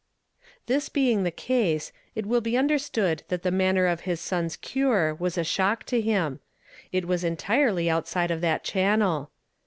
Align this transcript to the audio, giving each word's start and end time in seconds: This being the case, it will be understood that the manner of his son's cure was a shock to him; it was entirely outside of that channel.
This 0.65 0.89
being 0.89 1.21
the 1.21 1.29
case, 1.29 1.91
it 2.15 2.25
will 2.25 2.41
be 2.41 2.57
understood 2.57 3.21
that 3.27 3.43
the 3.43 3.51
manner 3.51 3.85
of 3.85 3.99
his 3.99 4.19
son's 4.19 4.57
cure 4.57 5.13
was 5.13 5.37
a 5.37 5.43
shock 5.43 5.83
to 5.83 6.01
him; 6.01 6.39
it 6.91 7.05
was 7.05 7.23
entirely 7.23 7.87
outside 7.87 8.31
of 8.31 8.41
that 8.41 8.63
channel. 8.63 9.29